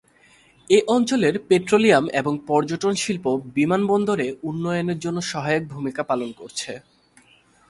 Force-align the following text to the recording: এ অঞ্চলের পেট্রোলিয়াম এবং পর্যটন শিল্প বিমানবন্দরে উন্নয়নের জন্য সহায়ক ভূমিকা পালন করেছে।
এ 0.69 0.77
অঞ্চলের 0.87 1.35
পেট্রোলিয়াম 1.47 2.05
এবং 2.11 2.33
পর্যটন 2.47 2.93
শিল্প 2.95 3.25
বিমানবন্দরে 3.55 4.27
উন্নয়নের 4.43 4.99
জন্য 4.99 5.17
সহায়ক 5.31 5.63
ভূমিকা 5.73 6.01
পালন 6.03 6.29
করেছে। 6.39 6.71